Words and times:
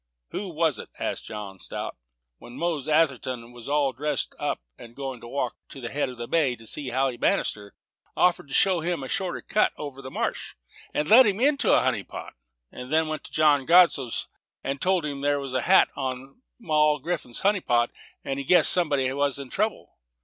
"Who 0.31 0.49
was 0.49 0.79
it," 0.79 0.89
asked 0.97 1.25
John 1.25 1.59
Strout, 1.59 1.95
"when 2.39 2.57
Mose 2.57 2.87
Atherton 2.89 3.51
was 3.51 3.69
all 3.69 3.93
dressed 3.93 4.33
up, 4.39 4.59
going 4.95 5.21
to 5.21 5.27
walk 5.27 5.55
round 5.71 5.85
the 5.85 5.91
head 5.91 6.09
of 6.09 6.17
the 6.17 6.27
bay, 6.27 6.55
to 6.55 6.65
see 6.65 6.89
Sally 6.89 7.17
Bannister, 7.17 7.75
offered 8.17 8.47
to 8.47 8.53
show 8.55 8.79
him 8.79 9.03
a 9.03 9.07
shorter 9.07 9.41
cut 9.41 9.73
over 9.77 10.01
the 10.01 10.09
marsh, 10.09 10.55
and 10.91 11.07
led 11.07 11.27
him 11.27 11.39
into 11.39 11.71
a 11.71 11.81
honey 11.83 12.01
pot, 12.01 12.33
then 12.71 13.09
went 13.09 13.25
to 13.25 13.31
John 13.31 13.67
Godsoe's, 13.67 14.25
told 14.79 15.03
them 15.03 15.21
there 15.21 15.39
was 15.39 15.51
a 15.53 15.57
man's 15.57 15.65
hat 15.67 15.89
on 15.95 16.41
Moll 16.59 16.97
Graffam's 16.99 17.41
honey 17.41 17.61
pot, 17.61 17.91
and 18.23 18.39
he 18.39 18.43
guessed 18.45 18.71
somebody 18.73 19.13
must 19.13 19.37
be 19.37 19.43
in 19.43 19.49
trouble? 19.51 19.99